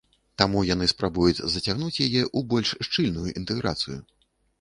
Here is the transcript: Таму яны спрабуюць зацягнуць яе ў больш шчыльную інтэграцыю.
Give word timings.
Таму 0.41 0.61
яны 0.67 0.85
спрабуюць 0.93 1.43
зацягнуць 1.55 1.97
яе 2.05 2.21
ў 2.21 2.39
больш 2.53 2.69
шчыльную 2.87 3.27
інтэграцыю. 3.43 4.01